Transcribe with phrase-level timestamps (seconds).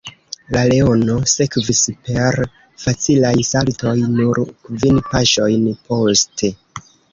[0.53, 2.39] La leono sekvis per
[2.85, 6.55] facilaj saltoj nur kvin paŝojn poste.